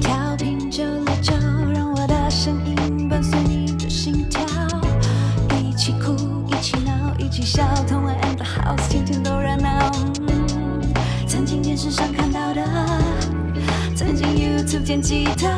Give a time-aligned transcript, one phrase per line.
[0.00, 1.32] 调频九六九，
[1.74, 4.40] 让我的声音伴随你的心跳，
[5.58, 6.14] 一起哭，
[6.48, 9.90] 一起闹，一起笑，同玩 and the house，天天都热闹。
[11.26, 12.62] 曾经电视上看到的，
[13.94, 15.48] 曾经 YouTube 见吉他，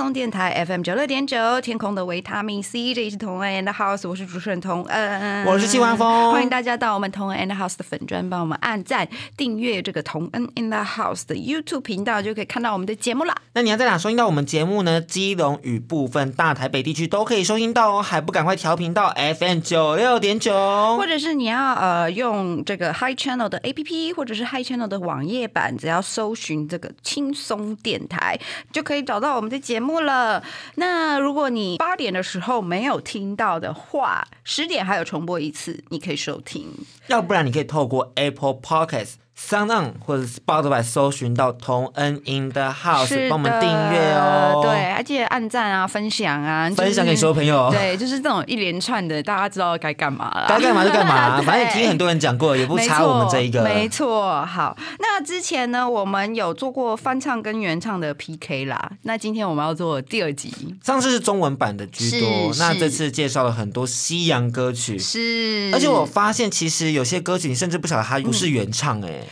[0.00, 13.36] 松电台 FM 九六点九，天空的维他命 C，这里是同恩 and House，我是主持人童恩，我是季万峰欢迎大家到我们同恩 and House 的粉专，帮我们按赞、订阅这个同恩 in the house 的 YouTube 频道，就可以看到我们的节目啦。
[13.52, 15.02] 那你要在哪收听到我们节目呢？
[15.02, 20.50] 基隆与部分大台北地区都可以收听到哦，还不赶快调频到 FM 九六点九
[20.96, 21.06] 或？
[21.06, 28.40] 者是你要呃用这个 Hi Channel 的 APP，或者是 Hi Channel 的网页版，只要搜寻这个轻松电台，
[28.72, 30.44] 就可以找到我们的节目了。
[30.76, 36.68] 那如果你八点的时候没有听到的话，十点还有重播一次，你可以收听。
[37.08, 39.14] 要不然你可以透过 Apple Podcast、
[39.48, 44.60] Sound On 或者 Spotify 搜寻到同恩 in the house，是帮我们的订阅哦。
[44.62, 47.70] 对，，而且按赞啊、分享啊，就是分享给所有朋友。
[47.70, 50.46] 对，就是这种一连串的，大家知道该干嘛了。
[50.48, 53.64] 该干嘛就干嘛， 反正也听很多人讲过，也不差我们这一个。
[53.64, 58.92] 没错，好，那之前呢，我们有做过翻唱跟原唱的 PK 啦。
[59.02, 60.52] 那今天我们要做第二集，
[60.84, 64.98] 上次是中文版的居多，那这次介绍了很多西洋歌曲。
[64.98, 69.22] 是，而且我发现，其实有些歌曲你甚至不晓得它不是原唱哎、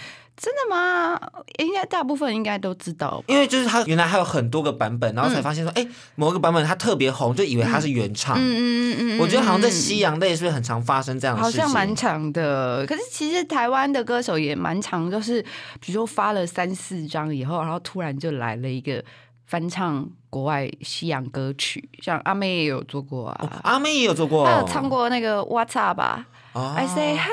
[0.41, 1.21] 真的吗？
[1.59, 3.23] 应该大部分应该都知道。
[3.27, 8.37] 因为就是它原来还有很多个版本，然后才发现说，哎、某一个版本它特别红，就以为它是原唱。
[8.39, 11.67] 嗯嗯嗯嗯，我觉得好像在嗯西洋类是不是很常发生这样的好事情？
[11.67, 15.43] 像蛮长的，可是其实台湾的歌手也蛮长，就是
[15.81, 19.03] 比如说发了三四张以后，然后突然就来了一个
[19.47, 27.29] 翻唱国外西洋歌曲，像阿妹也有做过啊，阿妹也有做过，她有唱过那个 What's Up 吧、哦 I say hi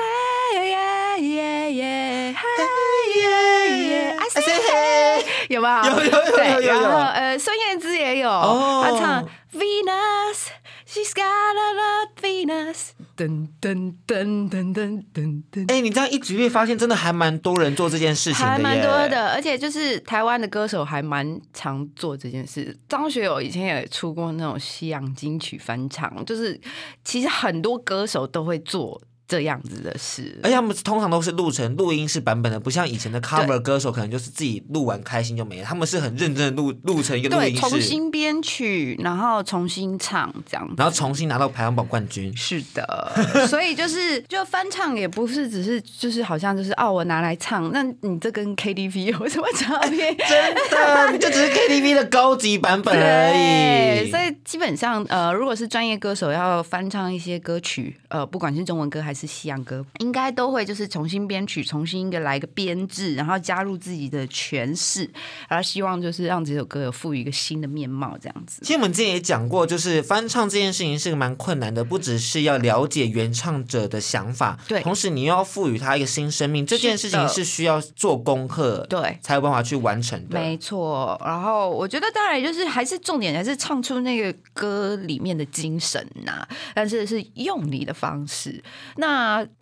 [0.56, 5.68] yeah yeah yeah yeah I say hey 有没？
[5.68, 10.48] 有有有有对有有然后呃，孙燕姿也有，哦她唱 Venus。
[10.88, 22.74] She's got a lot Venus，噔噔噔噔噔噔噔，哎、你这样一举例，发现真的还蛮多人做这件事情还蛮多的，而且就是台湾的歌手还蛮常做这件事。
[22.88, 26.58] 张学友以前也出过那种西洋金曲翻唱，就是
[27.04, 30.38] 其实很多歌手都会做这样子的事。
[30.42, 35.64] 而且他们通常都是录成录音室版本的，不像以前的 cover 歌手，可能就是自己录完开心就没了。
[35.64, 40.74] 他们是很认真的录录成一个录对，音重，新编曲，然后重新唱这样子。
[40.76, 42.34] 然后重新拿到排行榜冠军。
[42.36, 43.12] 是的，
[43.48, 50.14] 所以就是就翻唱也不是只是就是好像就是哦我拿来唱，那你这跟 KTV 有什么差别？
[50.14, 54.10] 真的，你就只是 KTV 的高级版本而已。
[54.10, 65.08] 所以基本上，呃，如果是专业歌手要翻唱一些歌曲，呃，不管是中文歌还是西洋歌，应该都会就是重新编曲，重新一个来一个编制，然后加入自己的诠释，
[65.48, 68.60] 然后希望就是让这首歌有赋予一个新的面貌，这样子。
[68.62, 80.40] 其实我们之前也讲过，就是翻唱这件事情是个蛮困难的，不只是要了解原唱者的想法，对同时你又要赋予他一个新生命，这件事情是需要做功课，对才有办法去完成的。
[80.40, 88.62] 没错，然后我觉得当然就是还是重点还是唱出那个歌里面的精神呐、但是是用你的方式。
[88.96, 89.05] 那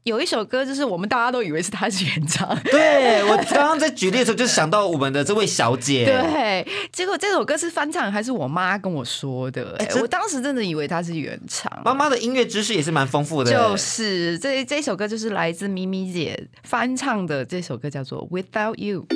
[0.04, 11.70] 有一首歌就是我们大家都以为是他是原唱，对我刚刚在举例的时候，就想到我们的这位小姐， 对，结果这首歌是翻唱，还是我妈跟我说的、哎我当时真的以为他是原唱。
[11.84, 19.06] 妈妈的音乐知识也是蛮丰富的，就是这这首歌就是来自咪咪姐翻唱的，这首歌叫做《Without You》。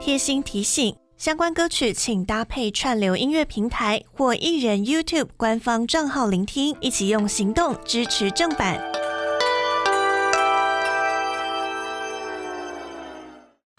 [0.00, 8.91] 贴心提醒：相关歌曲请搭配串流音乐平台或艺人 YouTube 官方账号聆听，一起用行动支持正版。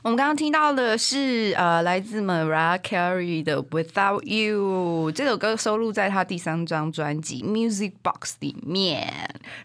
[0.04, 9.10] 我们刚刚听到的是呃，来自 Mariah Carey 的《Without You》这首歌收录在她第三张专辑《Music Box》里面，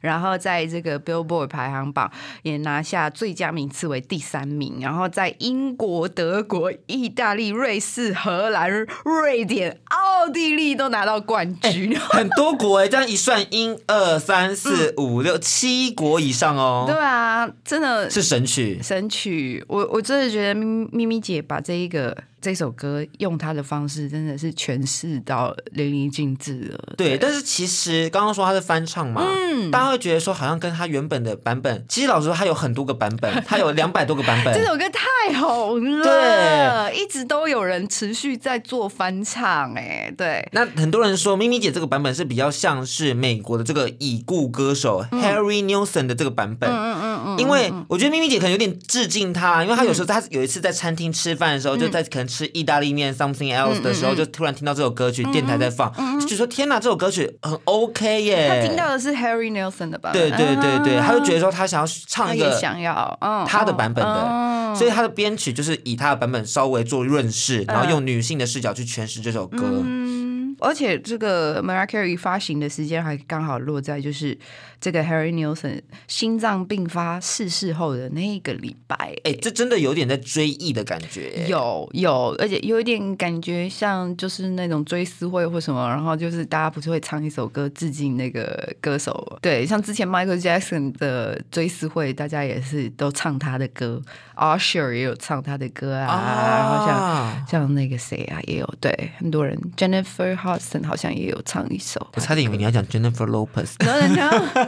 [0.00, 2.08] 然后在这个 Billboard 排行榜
[2.43, 8.70] 也拿下最佳名次为第三名，然后在英国、德国、意大利、瑞士、荷兰、
[9.05, 11.99] 瑞典、奥地利都拿到冠军。
[11.99, 18.79] 很多国哎，这样一算，一二三四五六七国以上哦，对啊，真的是神曲。
[18.81, 26.94] 神曲，我我真的觉得咪咪咪姐把这一个这首歌用他的方式真的是诠释到淋漓尽致了。
[26.96, 29.70] 对，但是其实刚刚说他是翻唱嘛，嗯。
[29.73, 34.55] 大家会觉得说好像跟他原本的版本，其实老实说他有很多个版本， 他有两百多个版本。
[34.55, 34.69] 这。
[34.69, 58.49] 首歌太红了，一直都有人持续在做翻唱、哎，对，那很多人说咪咪姐这个版本是比较像是美国的这个已故歌手 Harry Nilsson 的这个版本，嗯嗯嗯，因为我觉得咪咪姐可能有点致敬他，因为他有时候他有一次在餐厅吃饭的时候，就在可能吃意大利面 something else 的时候，就突然听到这首歌曲，电台在放，就觉得说天哪，这首歌曲很 OK 耶。
[58.49, 69.59] 他听到的是 Harry Nelson 的版本，对对对对，他就觉得说他想要唱一个想要，嗯，他的版本的，嗯所以他的编曲就是以他的版本稍微做润饰，然后用女性的视角去诠释这首歌。
[69.63, 74.39] 嗯，而且这个 Mariah Carey 发行的时间还刚好落在就是
[74.81, 79.15] 这个 Harry Nilsson 心脏病发逝世后的那一个礼拜。
[79.25, 81.47] 哎，这真的有点在追忆的感觉。
[81.49, 94.01] 有有，而且有一点感觉像就是那种追思会或什么，然后就是大家不是会唱一首歌致敬那个歌手，对，像之前 Michael Jackson 的追思会，大家也是都唱他的歌
[94.37, 102.07] ，Usher 也有唱他的歌啊，然后像啊，像那个谁啊，也有对很多人，Jennifer Hudson 好像也有唱一首。
[102.15, 103.75] 我差点以为你要讲 Jennifer Lopez，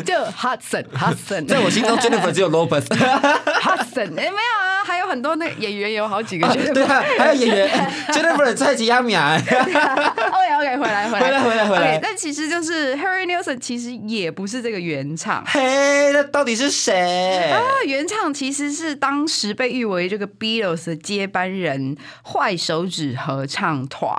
[0.04, 2.82] 就 Hudson Hudson，在我心中 Jennifer 只有 Lopez。
[2.82, 6.72] Hudson 哎、没有啊，还有很多那演员有好几个 Jennifer。
[6.74, 7.68] 对啊，还有演员
[8.08, 9.36] Jennifer 蔡吉亚米亚。
[9.40, 15.44] OK OK，回来回来回来回来回来 OK，但其实就是 Harry Nilsson 其实也不是这个原唱。
[15.46, 17.50] 嘿，那到底是谁？
[17.50, 24.10] 啊，原唱其实是当时被誉为这个 Beatles 的接班人坏手指合唱团。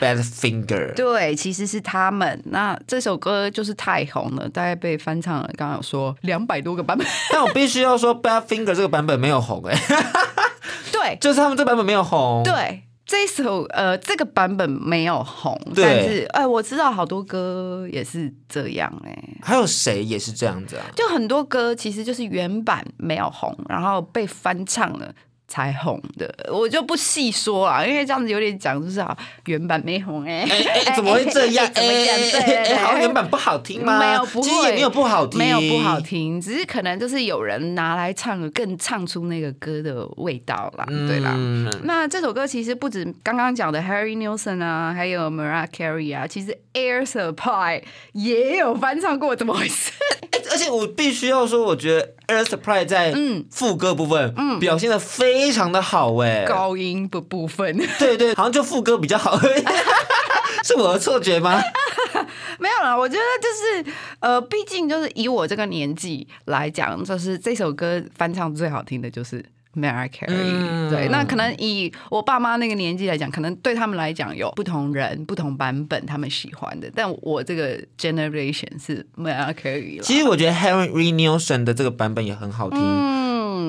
[0.00, 0.94] Bad Finger。
[0.94, 2.40] 对，其实是他们。
[2.46, 5.50] 那这首歌就是太红了，大概被翻唱了。
[5.56, 7.06] 刚刚有说两百多个版本。
[7.32, 9.76] 但我必须要说，Bad Finger 这个版本没有红哎、
[10.92, 12.42] 对就是他们这版本没有红。
[12.44, 20.84] 对，这首呃这个版本没有红，但是哎、我知道好多歌也是这样哎、还有谁也是这样子啊？
[20.94, 25.12] 就很多歌其实就是原版没有红，然后被翻唱了。
[25.50, 29.16] 才红的，我就不细说了，因为这样子有点讲，就是啊，
[29.46, 30.46] 原版没红哎、
[30.94, 31.66] 怎么会这样？
[31.74, 32.40] 怎么哎讲？
[32.46, 33.98] 对哎好像原版不好听吗？
[33.98, 36.00] 没有，不会，没有不好听，没有不好。
[36.00, 41.34] 听，只是可能就是有人拿来唱，更唱出那个歌的味道啦，对啦。
[41.36, 47.82] 嗯，那这首歌其实不止刚刚讲的 Harry Nilsson 啊，还有 Mariah Carey 啊，其实 Air Supply
[48.12, 49.90] 也有翻唱过，怎么回事？
[50.52, 56.44] 而且我必须要说，我觉得 Air Supply 在嗯副歌部分表现的非常的好哎。
[56.44, 59.38] 高音的部分对对，好像就副歌比较好。
[60.64, 61.60] 是我的错觉吗？
[62.58, 63.48] 没有啦，我觉得就
[63.88, 69.42] 是呃，毕竟就是以我这个年纪来讲，就是这首歌翻唱最好听的就是
[69.74, 80.02] Mariah Carey、嗯对，那可能以我爸妈那个年纪来讲，可能对他们来讲有不同人、不同版本他们喜欢的，但我这个 generation 是 Mariah Carey 啦。
[80.02, 82.78] 其实我觉得 Harry Nilsson 的这个版本也很好听。
[82.78, 83.19] 嗯，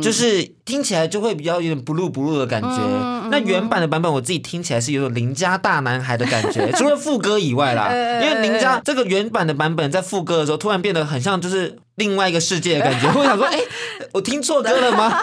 [0.01, 2.69] 就是听起来就会比较有点 blue blue 的感觉。
[2.69, 13.07] 嗯那原版的版本我自己听起来是有种邻家大男孩的感觉， 除了副歌以外啦，呃因为邻家这个原版的版本在副歌的时候突然变得很像就是另外一个世界的感觉。
[13.17, 13.57] 我想说，哎、
[14.11, 15.17] 我听错歌了吗？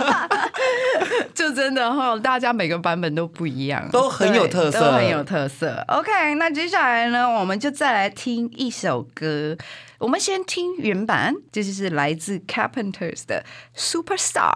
[1.35, 5.85] 就真的哈，大家每个版本都不一样，都很有特色都很有特色。
[5.89, 9.55] OK，那接下来呢，我们就再来听一首歌。
[9.99, 13.45] 我们先听原版，这就是来自 Carpenters 的
[13.77, 14.53] Superstar。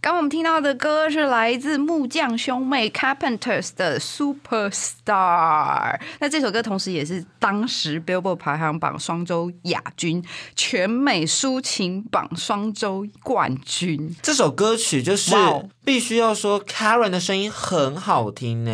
[0.00, 5.98] 刚刚我们听到的歌是来自木匠兄妹 Carpenters 的 Superstar。
[6.20, 14.14] 那这首歌同时也是当时 Billboard 排行榜双周亚军，全美抒情榜双周冠军。
[14.22, 15.34] 这首歌曲就是
[15.84, 18.72] 必须要说，Karen 的声音很好听呢，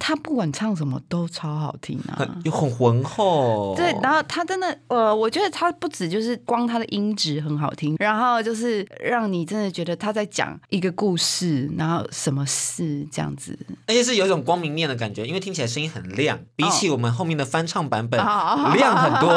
[0.00, 2.28] 他不管唱什么都超好听啊很。
[2.44, 3.76] 又很浑厚。
[3.76, 13.54] 对，然后他真的，呃，我觉得他不止就是光他的音质很好听，然后就是让你真的觉得他在讲一个故事，然后什么事这样子。
[13.86, 19.30] 而且是有一种光明面的感觉，因为听起来声音很亮，比起我们后面的翻唱版本、哦亮很多。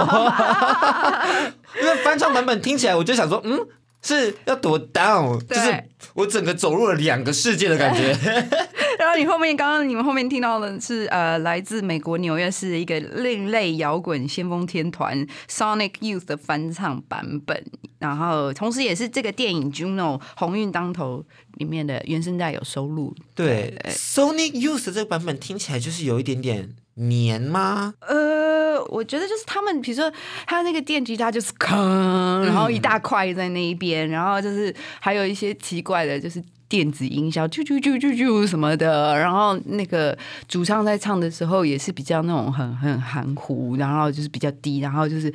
[1.81, 3.59] 因为翻唱版本听起来，我就想说，嗯，
[4.01, 8.17] 是要多 down，就是我整个走入了两个世界的感觉。
[9.01, 17.65] 然后你后面刚刚你们后面听到的是呃，来自美国纽约市的一个另类摇滚先锋天团 Sonic Youth 的翻唱版本，
[17.97, 23.15] 然后同时也是这个电影 Juno 鸿运当头里面的原声带有收录。
[23.33, 27.95] 对，Sonic Youth 这个版本听起来就是有一点点黏吗？
[28.01, 30.13] 呃，我觉得就是他们，比如说
[30.45, 36.39] 他那个电吉他就是吭，然后一大块在那一边，然后就是还有一些奇怪的，就是
[36.71, 39.17] 电子音效，啾啾啾啾啾什么的。
[39.19, 45.31] 然后那个主唱在唱的时候也是比较那种很很含糊，然后就是比较低，然后就是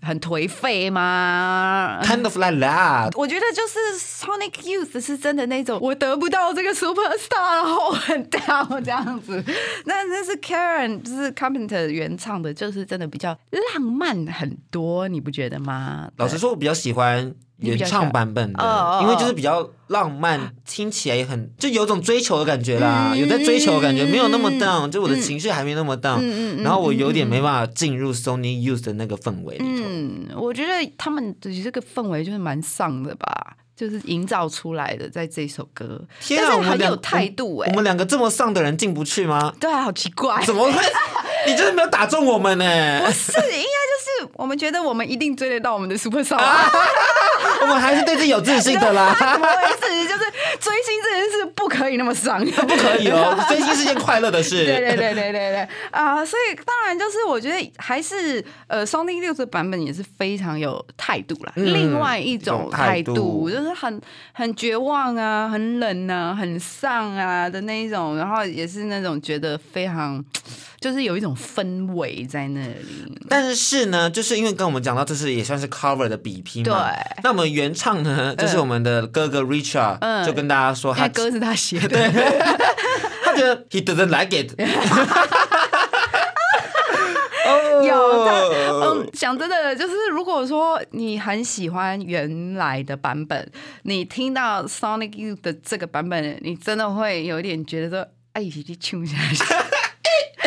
[0.00, 2.00] 很颓废嘛。
[2.02, 3.10] kind of like that。
[3.14, 9.44] 我觉得就是 Sonic Youth 是真的那种我得不到这个 super star，然后我很 down 这样子。
[9.84, 16.10] 那那是 Karen 就是 Carpenter 原唱的，就是真的比较浪漫很多，你不觉得吗？
[16.16, 29.84] 老实说，我比较喜欢原唱版本哦哦的，因为就是比较浪漫，听起来也很就有种追求的感觉啦，有在追求的感觉，没有那么 down，就我的情绪还没那么 down，然后我有点没办法进入 Sony Youth 的那个氛围里头。
[29.86, 33.56] 嗯，我觉得他们的这个氛围就是蛮丧的吧。
[33.76, 39.54] 就是营造出来的，在这首歌，天啊，我们两有态度哎、我们两个这么丧的人进不去吗？
[39.58, 40.78] 对啊，好奇怪，怎么会？
[41.48, 43.00] 你就是没有打中我们呢？
[43.06, 43.32] 不是？
[43.38, 46.70] 应该就是我们觉得我们一定追得到我们的 super star，、啊、
[47.62, 49.14] 我们还是对自己有自信的啦。
[49.18, 50.08] 怎么回事？
[50.08, 50.24] 就是
[50.58, 54.64] 追星这件事不可以那么伤， 不可以哦，追星是件快乐的事。
[54.66, 61.52] 对对对对对对啊、所以当然就是我觉得还是呃，Sony 六的版本也是非常有态度啦。
[61.56, 64.00] 嗯另外一一种种态态度度就是很
[64.32, 70.22] 很绝望啊，很冷啊，很丧啊的那一种，然后也是那种觉得非常
[70.80, 73.18] 就是有一种氛围在那里。
[73.28, 76.88] 但是呢，就是因为跟我们讲到，这是也算是 cover 的比拼嘛。
[76.90, 80.24] 对那我们原唱呢，就是我们的哥哥 Richard，、嗯。
[80.24, 81.78] 就跟大家说他歌是他写。
[81.86, 82.10] 的，
[83.24, 84.54] 他觉得 he doesn't like it。
[87.82, 88.24] 有
[88.82, 93.50] 嗯，讲真的，就是如果说你很喜欢原来的版本，
[93.82, 99.42] 你听到 Sonic Youth 的这个版本，你真的会有一点觉得说，哎，一起唱下去。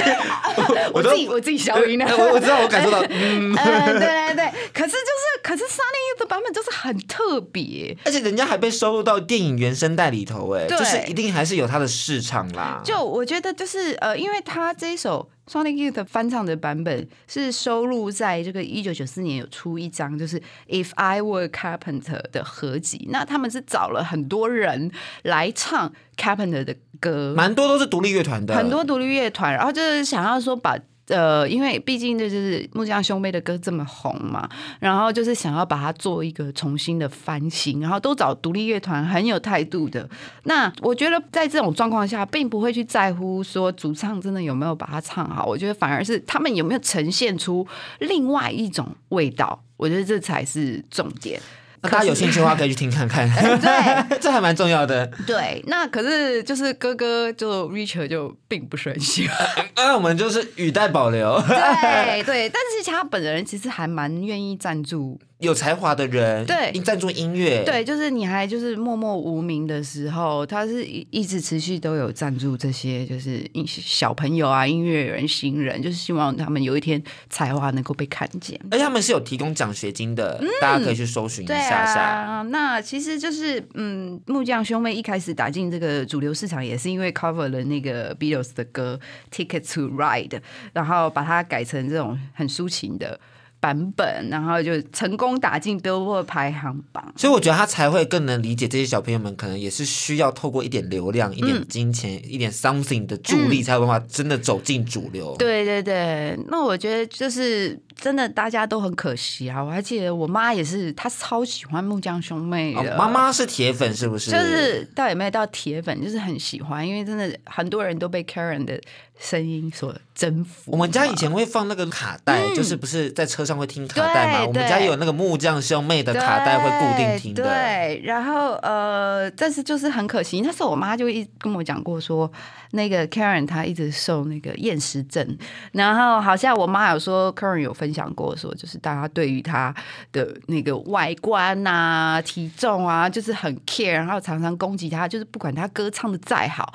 [0.94, 5.13] 我自己我自己消音了，我我知道，我感受到，嗯，呃，对对对，可是就是，
[5.44, 12.82] 可是 Sonic Youth 的版本就是很特别，而且人家还被收录到电影原声带里头，哎，就是一定还是有它的市场啦。
[12.84, 24.90] 就我觉得就是呃，因为他这一首 Sonic Youth 的翻唱的版本是收录在这个一九九四年有出一张就是 If I Were Carpenter 的合集，那他们是找了很多人
[25.24, 30.78] 来唱 Carpenter 的歌，蛮多都是独立乐团的，很多独立乐团，然后就是想要说把。
[31.08, 40.10] 呃，因为毕竟这就是木匠兄妹的歌这么红嘛，然后就是想要把它做一个重新的翻新，然后都找独立乐团很有态度的。
[40.44, 47.68] 那我觉得在这种状况下，并不会去在乎说主唱真的有没有把它唱好，我觉得反而是他们有没有呈现出
[48.00, 51.42] 另外一种味道，我觉得这才是重点。
[51.84, 55.06] 那大家有兴趣的话可以去听看看， 对 这还蛮重要的。
[55.28, 59.38] 对，那可是就是哥哥就 Richard 就并不是很喜欢。
[59.76, 78.60] 那我们就是语带保留，对 对，但是其实他本人其实还蛮愿意赞助，有才华的人，对赞助音乐，对，就是你还就是默默无名的时候，他是一一直持续都有赞助这些就是音小朋友啊、音乐人、新人，就是希望他们有一天才华能够被看见。
[78.72, 82.02] 而且他们是有提供奖学金的，大家可以去搜寻一下下。
[82.02, 89.00] 啊，那其实就是嗯，木匠兄妹一开始打进这个主流市场，也是因为 cover 了那个 Beatles 的歌
[89.36, 90.30] 《Ticket to Ride》，
[90.72, 93.20] 然后把它改成这种很抒情的
[93.64, 97.14] 版本，然后就成功打进 Billboard 排行榜。
[97.16, 105.34] 所以我觉得他才会更能理解这些小朋友们，可能也是需要透过一点流量、一嗯点金钱、一点 something 的助力，才有办法真的走进主流。
[105.40, 109.64] 对对对，那我觉得就是真的，大家都很可惜啊！
[109.64, 112.94] 我还记得我妈也是，她超喜欢木匠兄妹的。
[112.94, 114.32] 哦妈妈是铁粉是不是？
[114.32, 118.80] 就是倒也没有到铁粉，就是很喜欢，因为真的很多人都被 Karen 的
[119.20, 120.72] 声音所征服。
[120.72, 124.46] 我们家以前会放那个卡带，就是不是在车上会听卡带嘛？
[124.46, 127.44] 我们家有那个木匠兄妹的卡带会固定听的。
[127.44, 132.32] 对，然后呃，但是就是很可惜，那时候我妈就一跟我讲过说，
[132.72, 135.38] 那个 Karen 她一直受那个厌食症，
[135.72, 139.76] 然后好像我妈有说 Karen 有分享过说，就是大家对于他
[140.14, 146.74] 的那个外观啊、体重啊，就是很 care，然后常常攻击他，就是不管他歌唱的再好。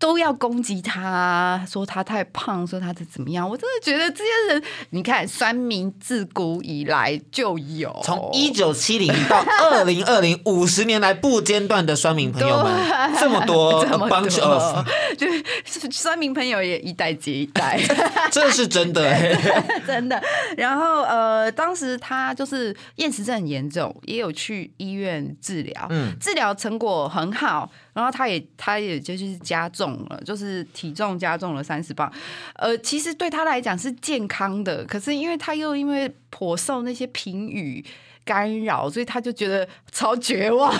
[0.00, 3.46] 都要攻击他，说他太胖，说他的怎么样？
[3.46, 12.72] 我真的觉得这些人，你看，酸民自古以来就有，从一九七零到二零二零，五十年来不间断的酸民朋友们，
[13.20, 14.86] 这么多 这么 a bunch of，
[15.18, 15.44] 就是
[15.90, 17.78] 酸民朋友也一代接一代，
[18.32, 19.82] 这是真的、欸。
[19.86, 20.18] 真的。
[20.56, 27.70] 然后呃，当时他就是厌食症很严重，也有去医院治疗，嗯治疗成果很好。
[27.92, 32.12] 然后他也他也就是加重了，就是体重加重了三十磅。
[32.54, 37.84] 呃，其实对他来讲是健康的，可是因为他又因为颇受那些评语。
[38.22, 40.72] 干扰，所以他就觉得超绝望。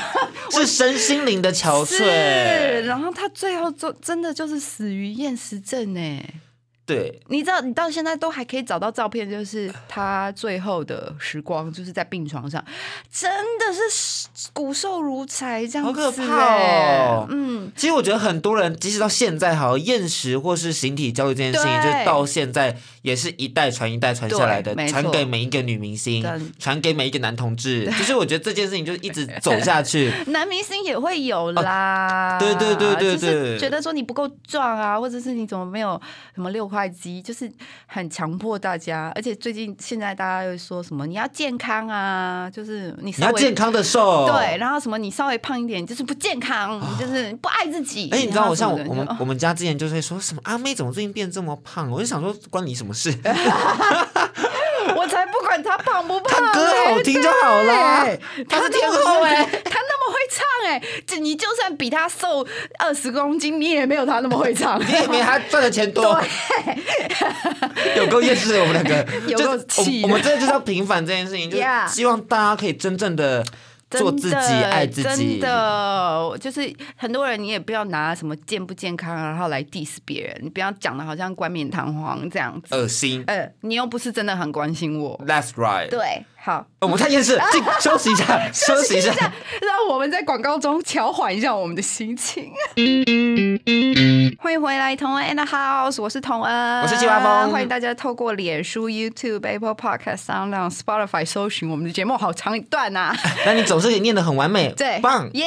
[0.51, 2.83] 是身心灵的憔， 悴。
[2.83, 6.23] 然后他最后就真的就是死于厌食症哎。
[6.95, 12.65] 对，你知道，你到现在都还可以找到照片，就是他最后的时光，就是在病床上，
[13.13, 26.25] 真的是骨瘦如柴这样子、好可怕欸哦嗯，其实我觉得很多人，即使到现在，好像厌食或是形体焦虑这件事情，就是到现在也是一代传一代传下来的传给每一个女明星，
[26.59, 27.87] 传给每一个男同志。
[28.01, 30.13] 就是我觉得这件事情就一直走下去。
[30.29, 32.39] 男明星也会有啦。
[32.41, 36.01] 对对对对就是对觉得说你不够壮啊，或者是你怎么没有
[36.35, 37.51] 什么六块肌，就是
[37.87, 39.13] 很强迫大家。
[39.15, 44.27] 而且最近现在大家又说什么你要健康啊，就是你你要健康的瘦。
[44.27, 44.57] 对，。
[44.59, 48.09] 然后什么你稍微胖一点就是不健康，就是不爱自己。
[48.11, 51.91] 哎，你知道我像我们我们家之前就会说什么阿妹怎么最近变这么胖？
[51.91, 53.11] 我就想说关你什么事？
[54.97, 60.00] 我才不管他胖不胖、他歌欸好听就好啦对他是天后哎 他那
[60.67, 62.47] 哎、这你就算比他瘦
[62.79, 64.79] 二十公斤，你也没有他那么会唱。
[64.87, 66.03] 你也没他赚的钱多，
[67.97, 73.45] 有够厌世的我们两个， 有就够气我我们真的就是要平反这件事情，就是希望大家可以真正的
[73.91, 75.39] 做自己、爱自己。
[75.39, 82.75] 真的，就是很多人你也不要拿什么健不健康，然后来 diss 别人，你不要讲的好像冠冕堂皇这样子。
[82.75, 83.25] 恶心。
[83.27, 85.21] 呃，你又不是真的很关心我。
[85.27, 85.89] That's right。
[85.89, 89.13] 对，好，我们太厌世了，进 休息一下，休息一下。
[89.61, 92.51] 让我们在广告中调缓一下我们的心情。
[94.39, 105.29] 欢迎回来，同恩 and House，我是同恩，我是季华峰欢迎大家透过脸书、YouTube、Apple Podcast、Sound、Spotify 搜寻我们的节目，好长一段呐、 那你总是也念得很完美，对，棒。
[105.35, 105.47] 耶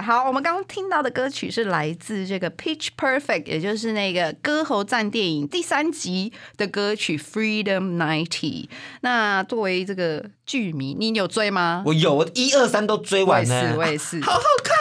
[0.00, 8.68] 好，我们刚刚听到的歌曲是来自这个 Pitch Perfect，也就是那个《歌喉战》电影第三集的歌曲 Freedom Ninety。
[9.00, 11.82] 那作为这个剧迷，你有追吗？
[11.86, 13.74] 我有，我一二三都追我也是。
[13.76, 14.20] 我也是。
[14.24, 14.74] 好好看。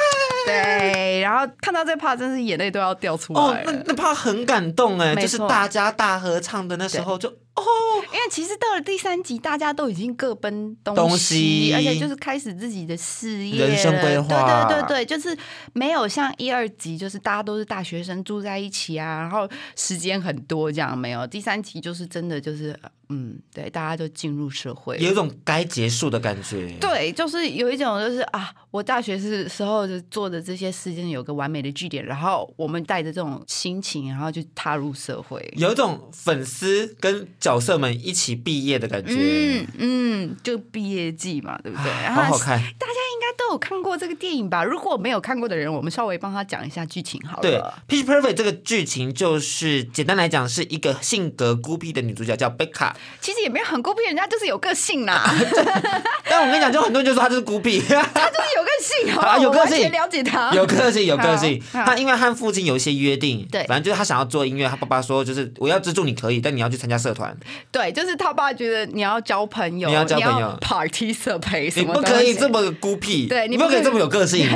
[0.46, 3.64] 对，然后看到这 part 真是眼泪都要掉出哦来，哦。
[3.66, 7.64] 那那怕很感动哎，就是大家大合唱的那时候就哦，
[8.08, 15.38] 因为其实到了第三集，大家都已经各奔东东西而且就是开始自己的事业、人生规划对对对对，就是
[15.74, 20.98] 没有像一二集，就是大家都是大学生住在一起啊，然后时间很多这样。
[20.98, 22.78] 没有第三集就是真的就是
[23.10, 24.98] 嗯，对，大家都进入社会。
[24.98, 26.76] 有一种该结束的感觉。
[26.80, 35.54] 对，就是有一种就是啊，我大学是时候就做的这些事情有个完美的据点，然后我们带着这种心情，然后就踏入社会。
[35.56, 41.92] 有一种粉丝跟角色们一起毕业的感觉，嗯嗯，就毕业季嘛，对不对？
[42.10, 42.58] 好好看。
[42.58, 44.64] 大家应该都有看过这个电影吧？
[44.64, 47.60] 如果没有看过的人，我们稍微帮他讲一下剧情好了对。
[47.88, 52.98] 《Pitch Perfect》这个剧情就是简单来讲，是一个性格孤僻的女主角叫贝卡。
[53.22, 55.24] 其实也没有很孤僻，人家就是有个性啦，
[56.28, 61.62] 但我跟你讲，就很多人就说她就是孤僻，她就是有个性，好不好啊有个性了解她，有个性，有个性。
[61.72, 67.35] 她因为和父亲有一些约定，对反正就是她想要做音乐，她爸爸说就是我要资助你可以，但你要去参加社团，
[67.72, 70.58] 对，就是他爸觉得你要交朋友，你要交朋友。
[70.62, 74.48] participate 你不可以这么孤僻，对你不可以这么有个性，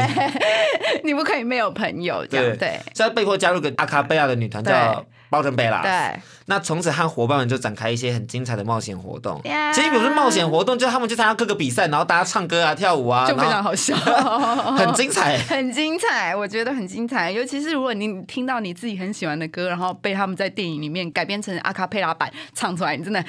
[1.03, 2.79] 你不可以没有朋友这样，对。
[2.93, 5.81] 所以被迫加入个阿卡贝亚的女团叫对包珍贝拉。
[5.81, 6.19] 对。
[6.45, 9.39] 那从此和伙伴们就展开一些很精彩的冒险活动。
[9.43, 13.95] 呀其实比如说冒险活动，就是他们去参加各个比赛，然后大家唱歌啊、跳舞啊，就非常好笑，
[14.75, 15.37] 很精彩。
[15.47, 17.31] 很精彩，我觉得很精彩。
[17.31, 23.23] 尤其是如果你听到你自己很喜欢的歌，然后被他们在电影里面改编成阿卡贝拉版唱出来，你真的，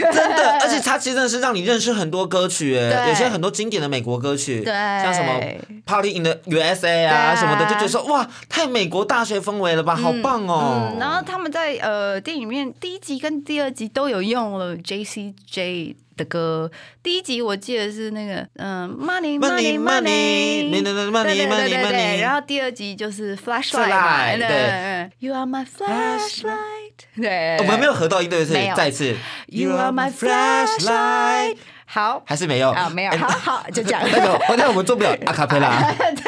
[0.00, 4.72] 真的，而且它其实真的是让你认识很多歌曲，哎，有些很多经典的美国歌曲，对。
[4.72, 5.40] 像什么
[5.86, 10.90] Party in the USA 啊对什么的，就觉得说哇，太美国大学氛围了吧，好棒哦。
[10.92, 16.70] 嗯，然后他们在呃电影里面第一集跟第二集都有用了 J C J 的歌。
[17.02, 25.66] 第一集我记得是那个嗯 Money Money, Money money, money, 对 money, 对对 money, 对对，然后第二集就是 Flashlight 嘛 Flashlight，对对，You are my
[25.66, 26.83] flashlight，
[27.16, 28.62] 对，我们没有合到一，对不对？
[28.62, 29.14] 没有再一次
[29.46, 32.22] You are my flashlight，好。
[32.26, 34.02] 还是没有啊，没有，哎好好就这样。
[34.10, 35.92] 那个，那我们做不了 阿卡贝拉。
[35.92, 36.24] 对。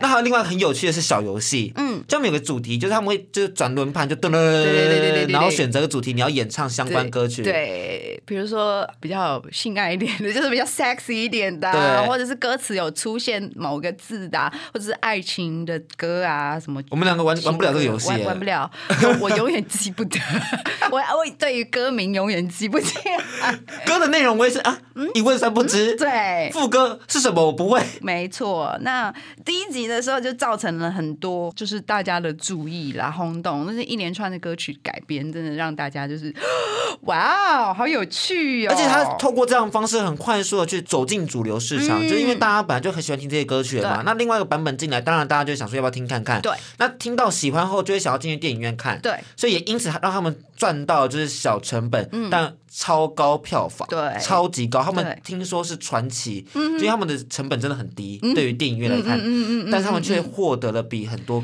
[0.00, 7.42] 那还有另外很有趣的是小游戏，嗯，专门有个主题，就是他们会就是转轮盘，就噔噔噔对对对对对对然后选择个主题，你要演唱相关歌曲。
[7.42, 16.82] 对，比如说比较性爱一点的， 就是比较 sexy 一点的啊、或者是歌词有出现某个字的啊、或者是爱情的歌啊，什么。
[16.90, 20.18] 我们两个玩玩不了这个游戏玩，玩不了，我 我永远记不得，
[20.92, 23.58] 我我对于歌名永远记不起来。
[23.86, 24.78] 歌的内容我也是啊，
[25.14, 25.94] 一问三不知。
[25.94, 25.96] 嗯？
[25.96, 27.80] 对，副歌是什么我不会。
[28.02, 29.10] 没错，那
[29.44, 36.34] 第一集的时候就造成了很多就是大家的注意啦、轰动，那是一连串的歌曲改编，真的让大家就是
[37.02, 38.17] 哇哦，好有趣
[38.66, 38.70] 哦！
[38.70, 44.02] 而且他透过这样的方式很快速的去走进主流市场，嗯就是因为大家本来就很喜欢听这些歌曲了嘛。
[44.04, 46.40] 那另外一个版本进来，当然大家就想说要不要听看看。
[46.42, 46.52] 对。
[46.78, 49.00] 那听到喜欢后，就会想要进去电影院看。
[49.00, 54.82] 对所以也因此让他们赚到就是小成本，但超高票房，嗯对超级高。
[54.82, 61.42] 他们听说是传奇，因为他们的成本真的很低，对于电影院来看，嗯嗯嗯但是他们却获得了比很多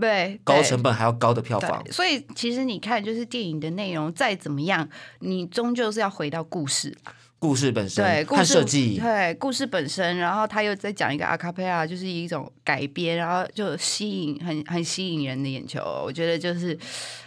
[0.00, 1.84] 对高成本还要高的票房，。
[1.90, 4.88] 所以其实你看，就是电影的内容再怎么样，
[5.20, 15.80] 你终究是要回到故事啦故事本身对，故事设计，对故事本身，然后他又在讲一个阿卡贝拉，就是一种改编，然后就吸引很很吸引人的眼球。
[16.04, 16.78] 我觉得就是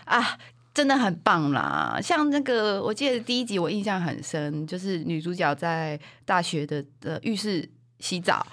[0.06, 0.38] 啊。
[0.74, 1.98] 真的很棒啦！
[2.00, 7.68] 像那个，我记得第一集我印象很深，就是女主角在大学的的浴室
[8.00, 8.46] 洗澡，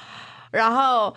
[0.50, 1.14] 然后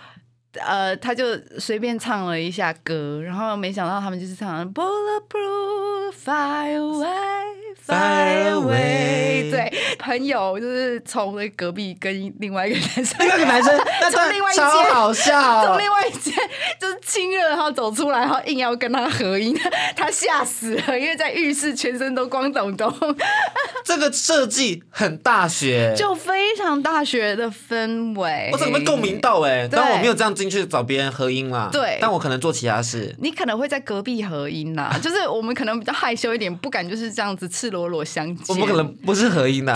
[0.65, 7.56] 呃，他就随便唱了一下歌，然后没想到他们就是唱 Bulletproof Fire Away
[7.87, 16.33] Away，对，朋友就是从那隔壁跟另外一个男生，另外一个男生， 那从另外一间超好笑，从另外一间
[16.79, 19.57] 就是亲热，然后走出来，然后硬要跟他合影，
[19.95, 22.93] 他吓死了，因为在浴室全身都光咚咚，
[23.83, 28.49] 这个设计很大学，就非常大学的氛围。
[28.53, 29.19] 我怎么被共鸣？
[29.19, 29.79] 到哎、对。
[29.79, 31.97] 但我没有这样进去找别人合音啦，对。
[31.99, 33.15] 但我可能做其他事。
[33.19, 38.45] 你可能会在隔壁合音啦、就是我们可能比较害羞一点，不敢就是这样子赤裸裸相见。
[38.47, 39.73] 我们可能不是合音的，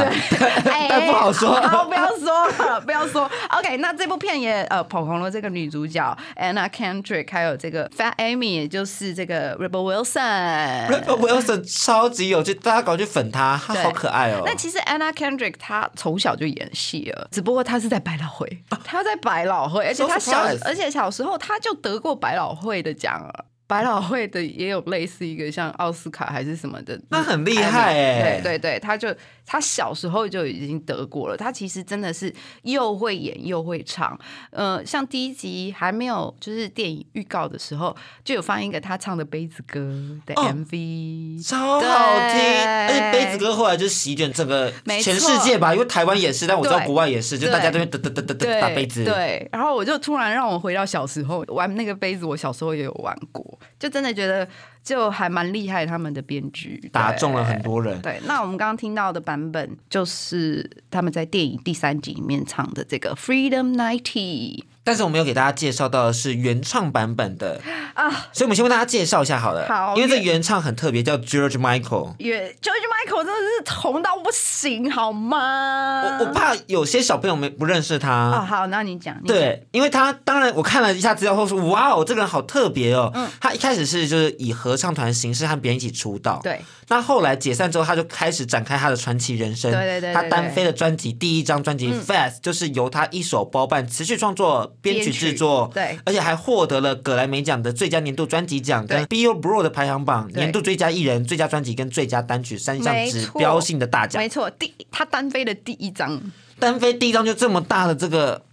[0.89, 3.29] 但不好说好，不要说了，不要说。
[3.49, 10.87] OK，那这部片也呃捧红了这个女主角 Anna Kendrick，还有这个 Fat Amy，也就是这个 Rebel Wilson。
[10.87, 14.43] Rebel Wilson 超级有趣，大家赶快去粉他，他对好可爱哦。
[14.45, 23.45] 那其实 Anna Kendrick 她从小就演戏了，只不过她是在百老汇，她在百老汇，而且她小而且小时候她就得过百老汇的奖了。
[23.71, 31.37] 百老汇的也有类似一个像奥斯卡还是什么的，那很厉害哎对对对，他就他小时候就已经得过了。
[31.37, 34.19] 他其实真的是又会演又会唱。
[34.49, 39.79] 呃，像第一集还没有就是电影预告的时候，就有放一个他唱的杯子歌
[40.25, 44.69] 的哦 MV，、超好听，对而且杯子歌后来就席卷整个
[45.01, 49.05] 全世界吧，因为台湾也是，但我知道国外也是，就大家都会得得得得对得打杯子。
[49.05, 54.47] 对，然后我就突然让我回到小时候玩那个杯子，我小时候也有玩过，就真的觉得
[54.83, 58.01] 就还蛮厉害，他们的编剧打中了很多人。
[58.01, 67.61] 对，那我们刚刚听到的版本就是他们在电影第三集里面唱的这个《Freedom Ninety》但是我们有给大家介绍到的是原创版本的
[67.93, 68.09] 啊。
[68.31, 72.15] 所以我们先为大家介绍一下好了，好因为这原原唱很特别，叫 George Michael。
[72.19, 73.33] 原 George Michael 真的
[73.65, 76.01] 是红到不行，好吗？
[76.03, 78.31] 我我怕有些小朋友没不认识他。
[78.31, 83.11] 哦，好，那你讲，你讲，对，因为他当然我看了一下资料后说，哇哦，这个人好特别哦。
[83.13, 86.39] 嗯他一开始是就是以合唱团形式和别人一起出道，。
[86.43, 89.71] 对那后来解散之后，他就开始展开他的传奇人生。
[89.71, 104.27] 对对对对他单飞的专辑第一张专辑《Fast》就是由他一手包办，持续创作、编曲制作，对而且还获得了葛莱美奖的最佳年度专辑奖，跟 Billboard 的排行榜年度最佳艺人、最佳专辑跟最佳单曲三项指标性的大奖没。
[104.27, 106.21] 错，第他单飞的第一张。
[106.57, 108.43] 单飞第一张就这么大的这个，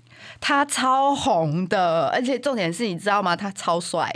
[0.41, 3.37] 他超红的，而且重点是，你知道吗？
[3.37, 4.11] 他超帅，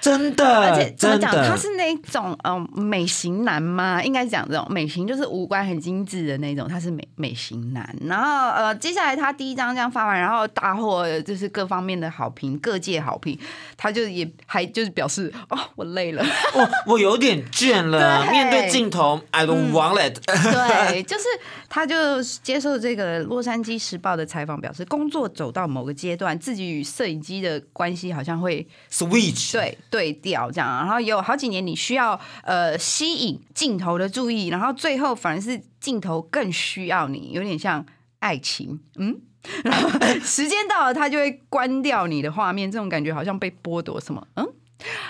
[0.00, 1.32] 真的，而且怎么讲？
[1.34, 4.02] 他是那种嗯美型男吗？
[4.02, 7.96] 应该是讲这种美型，就是五官很精致的那种，他是美美型男。
[8.04, 13.38] 然后呃，接下来他第一张这样发完，然后大获就是各方面的好评，各界好评，
[13.76, 16.24] 他就也还就是表示哦，我累了。
[16.54, 20.18] 我 我有点倦了，对面对镜头，I don't want it。
[20.26, 21.24] 对， 就是
[21.68, 37.84] 他就接受这个《洛杉矶时报》的采访，表示工作走到某个阶段，自己与摄影机的关系好像会 Switch，对对调这样，然后有好几年你需要呃吸引镜头的注意，然后最后反而是镜头更需要你，有点像
[38.20, 39.20] 爱情，嗯。
[39.64, 39.88] 然后
[40.20, 44.44] 时间到了，他就会关掉你的画面，这种感觉好像被剥夺什么，嗯，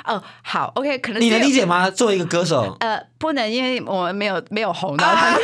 [0.04, 1.90] 哦，好，OK，可能你能理解吗？
[1.90, 5.30] 作为一个歌手，呃，不能，因为我们没有没有红到他。
[5.34, 5.42] 没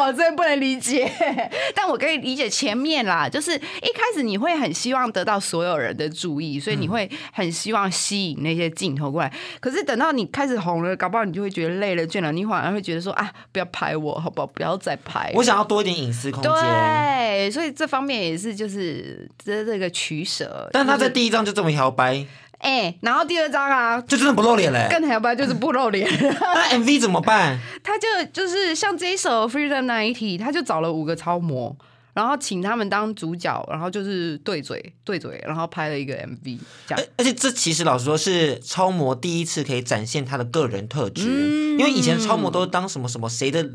[0.00, 1.10] 有红过，所以不能理解。
[1.74, 9.32] 但我可以理解前面啦，就是一开始你会很希望得到所有人的注意，所以你会很希望吸引那些镜头过来。
[9.60, 14.46] 可是等到你开始红了，搞不好你就会觉得累了、倦了，你反而会觉得说啊，不要拍我，好不好？
[14.46, 15.32] 不要再拍。
[15.34, 16.52] 我想要多一点隐私空间。
[16.52, 20.68] 对，所以这方面也是就是这这个取舍。
[20.72, 22.24] 但他在第一张就这么摇摆，
[22.60, 24.86] 哎、然后第二张啊，就真的不露脸嘞。
[24.90, 26.06] 更还要不要就是不露脸。
[26.20, 27.58] 那 MV 怎么办？
[27.82, 31.74] 他就就是像这一首《Freedom Ninety》，他就找了五个超模，
[32.12, 37.06] 然后请他们当主角，然后就是对嘴对嘴，然后拍了一个 MV，这样而。
[37.16, 43.66] 而且这其实老实说是超模第一次可以展现他的个人特质，嗯因为以前超模都是当什么什么谁的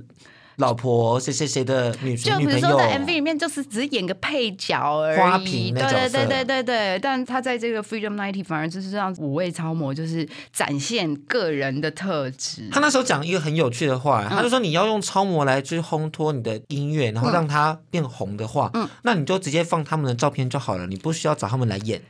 [0.57, 6.99] 老婆，谁谁谁的女就比如说在 MV 里面，就是只是演个配角而已，花瓶那对对对对对对。
[6.99, 12.69] 但他在这个 Freedom Ninety 反而就是让五位超模就是展现个人的特质。
[12.71, 22.01] 他那时候讲一个很有趣的话，他就说你要用超模来去烘托你的音乐，然后让它变红的话，嗯那你就直接放他们的照片就好了，你不需要找他们来演。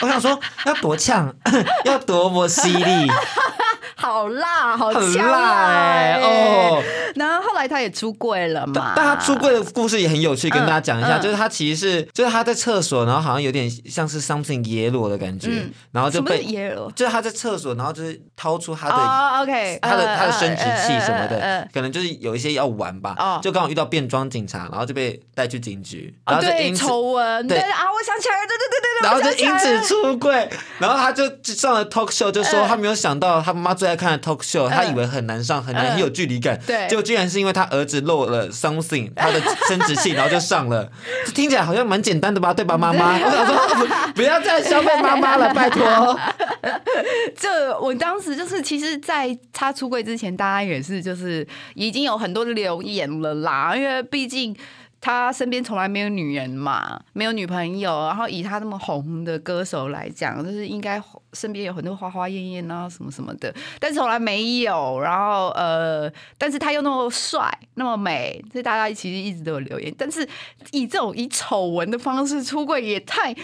[0.00, 1.34] 我想说要多呛，
[1.86, 3.10] 要多么犀利，
[3.96, 6.82] 好辣，好很呛辣哎、哎哦。
[7.16, 11.22] 然后后来他也出柜了嘛，但他出柜的故事也很有趣，跟大家讲一下，嗯。
[11.22, 15.72] 就是他其实是，就是他在厕所，然后好像有点像是 something 耶鲁的感觉，嗯。
[15.92, 16.90] 然后就被，耶鲁？
[16.92, 18.94] 就是他在厕所，然后就是掏出他的。
[18.94, 27.58] 哦，OK，他的呃他的生殖器什么的可能就是有一些要玩吧哦，就刚好遇到变装警察，然后就被带去警局，然后就因此丑闻，对。
[27.58, 30.48] 对啊，我想起来了，对对对对对，然后就因此出柜，
[30.78, 31.24] 然后他就
[31.54, 36.86] 上了 talk show，就说嗯他没有想到他妈妈最爱看的 talk show，他以为很难上，很难，嗯很有距离感，对。
[36.88, 40.90] 结果居然是因为他儿子漏了 something，他的生殖器，然后就上了，
[41.34, 43.14] 听起来好像蛮简单的吧，对吧，妈妈？
[43.14, 46.18] 我想说不要再消费妈妈了，拜托。
[47.38, 54.56] 这我当时就是，其实，在他出柜之前，大家也是就是已经有很多留言了啦，因为毕竟。
[55.04, 60.98] 他身边从来没有女人嘛，没有女朋友，然后以他那么红的歌手来讲，就是应该
[61.34, 64.98] 身边有很多花花艳艳啊什么什么的，但是从来没有。
[64.98, 69.94] 然后呃，但是他又那么帅，那么美，所以大家其实一直都有留言。
[69.98, 70.26] 但是
[70.72, 73.36] 以这种以丑闻的方式出柜，也太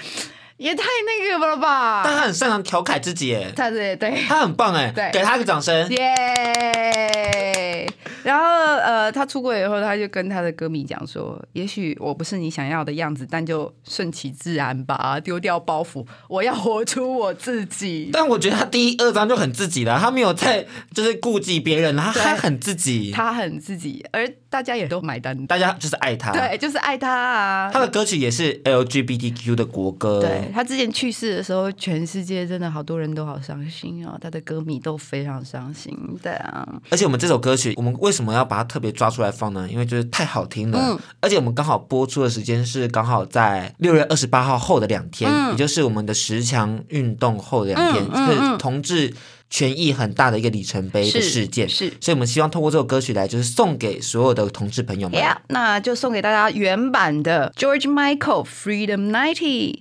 [0.61, 2.03] 也太那个了吧？
[2.05, 4.23] 但他很擅长调侃自己，哎，他对对。
[4.29, 5.89] 他很棒哎对，给他一个掌声。
[5.89, 7.87] 耶！
[8.23, 18.11] 然后呃，他出轨以后，他就跟他的歌迷讲说：“也许我不是你想要的样子，但就顺其自然吧，丢掉包袱，我要活出我自己。
[18.13, 25.47] 但我觉得他第一二张就很自己了，他没有在就是顾及别人，他对他很自己，他很自己，而大家也都买单。
[25.47, 26.31] 大家就是爱他。
[26.33, 27.71] 对，就是爱他啊。
[27.73, 30.21] 他的歌曲也是 LGBTQ 的国歌。
[30.21, 35.97] 对他之前去世的时候，全世界真的好多人都好伤心哦，他的歌迷都非常伤心。
[36.23, 39.69] 对啊，而且我们这首歌曲，我们为什么要把它特别抓出来放呢？
[39.71, 49.15] 因为就是太好听了，嗯而且我们刚好播出的时间是刚好在六月二十八号后的两天，嗯也就是我们的十强运动后的两天，是嗯同志
[49.49, 51.69] 权益很大的一个里程碑的事件。
[51.69, 55.21] 是所以我们希望通过这首歌曲来，就是送给所有的同志朋友们。
[55.21, 59.81] Yeah，那就送给大家原版的 George Michael Freedom Ninety。